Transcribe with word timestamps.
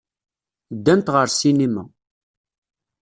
Ddant 0.75 1.11
ɣer 1.13 1.27
ssinima. 1.31 1.83